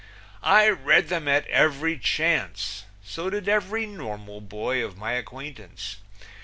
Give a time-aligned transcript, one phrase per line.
[0.41, 5.97] I read them at every chance; so did every normal boy of my acquaintance.